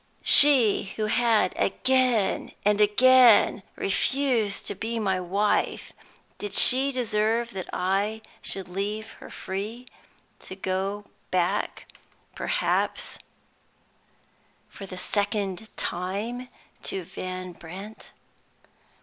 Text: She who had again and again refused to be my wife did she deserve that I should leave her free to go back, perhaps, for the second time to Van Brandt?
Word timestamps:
She 0.25 0.93
who 0.95 1.05
had 1.05 1.53
again 1.57 2.53
and 2.65 2.81
again 2.81 3.61
refused 3.75 4.65
to 4.65 4.73
be 4.73 4.97
my 4.97 5.19
wife 5.19 5.93
did 6.39 6.53
she 6.55 6.91
deserve 6.91 7.51
that 7.51 7.69
I 7.71 8.23
should 8.41 8.67
leave 8.67 9.11
her 9.19 9.29
free 9.29 9.85
to 10.39 10.55
go 10.55 11.05
back, 11.29 11.85
perhaps, 12.33 13.19
for 14.69 14.87
the 14.87 14.97
second 14.97 15.69
time 15.77 16.49
to 16.81 17.03
Van 17.03 17.51
Brandt? 17.53 18.11